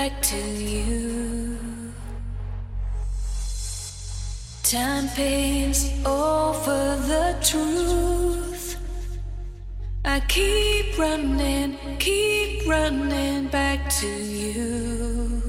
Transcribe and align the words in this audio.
back 0.00 0.22
to 0.22 0.38
you. 0.38 1.58
Time 4.62 5.08
paints 5.10 5.82
over 6.06 6.96
the 7.10 7.26
truth. 7.50 8.78
I 10.02 10.20
keep 10.20 10.98
running, 10.98 11.76
keep 11.98 12.66
running 12.66 13.48
back 13.48 13.90
to 14.00 14.08
you. 14.08 15.39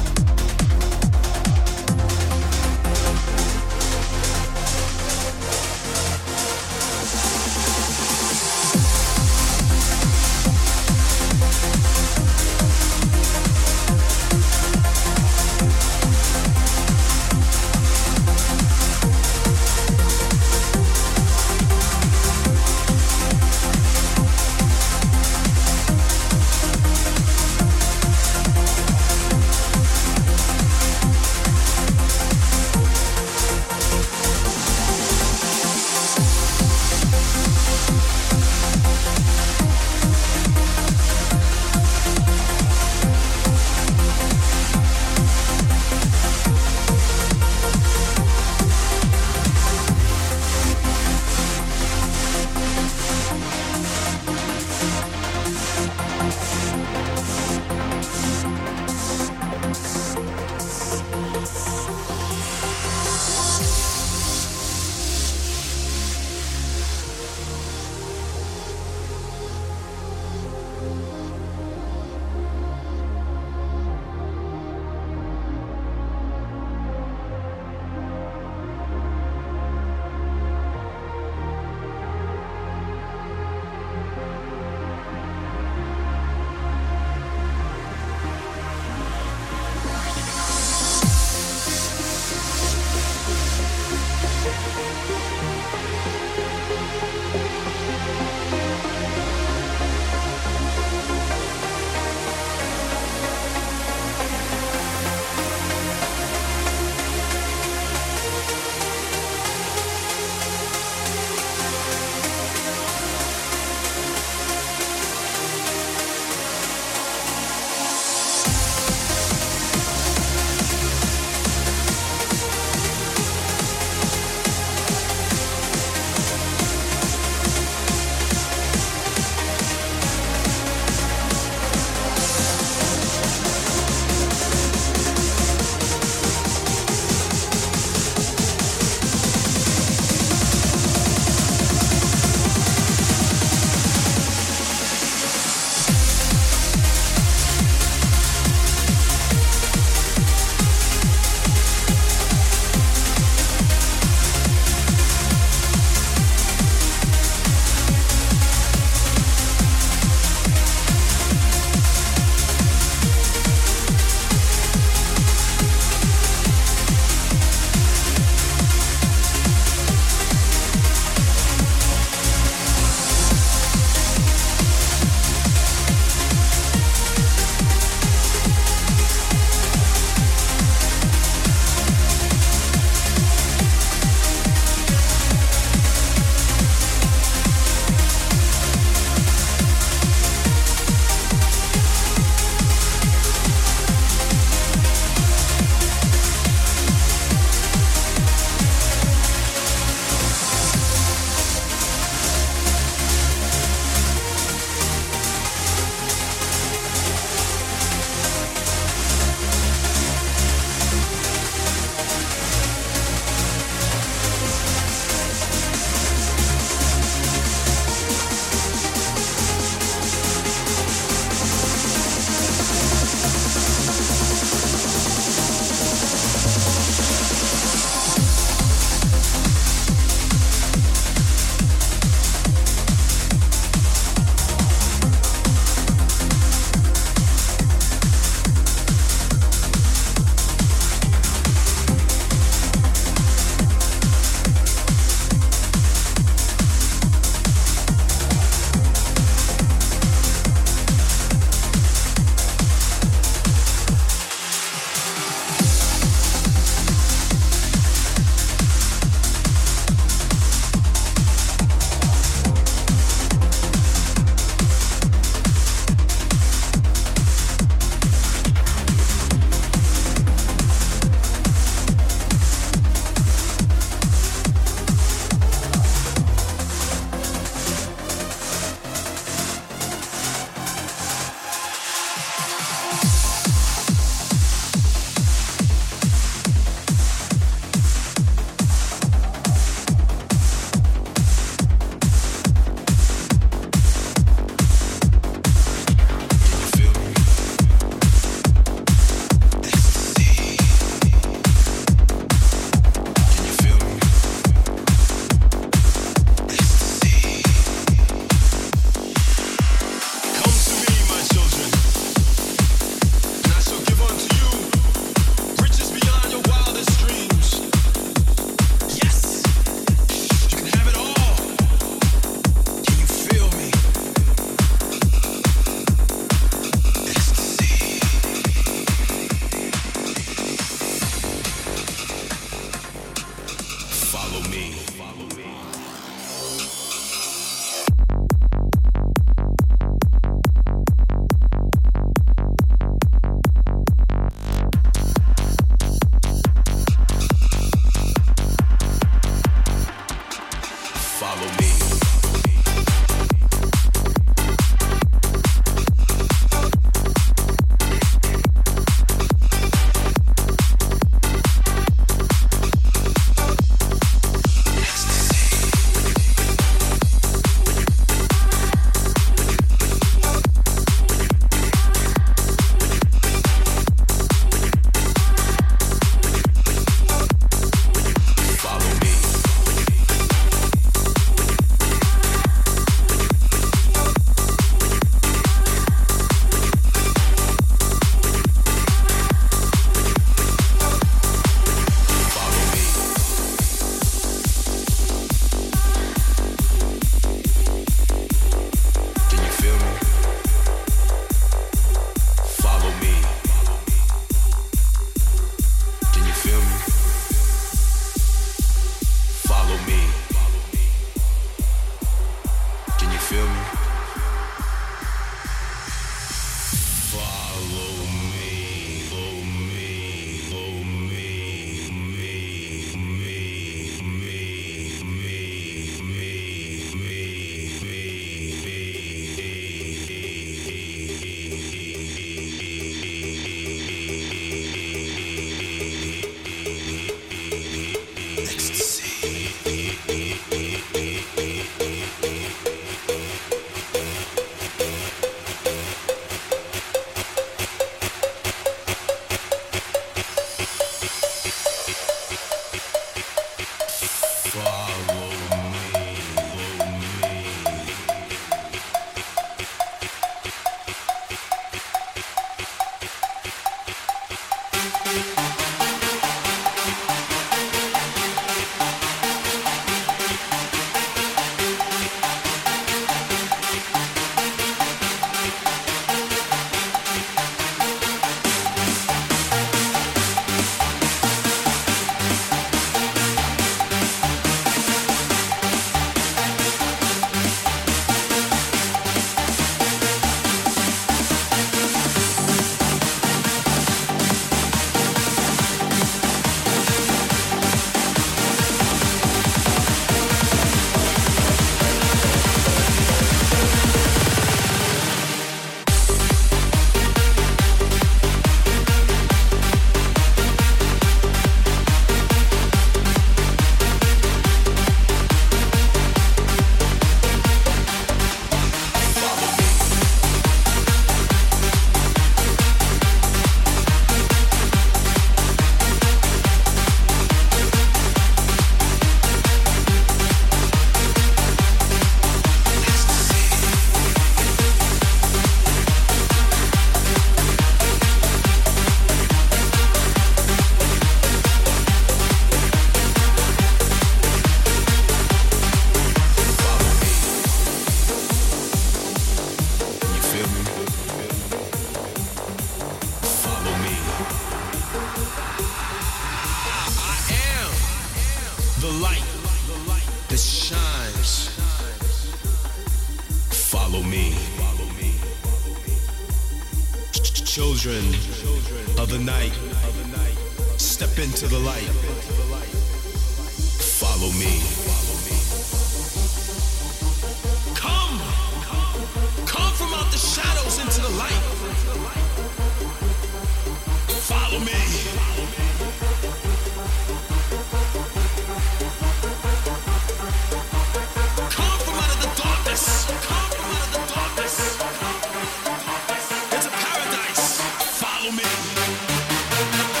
me. 598.31 600.00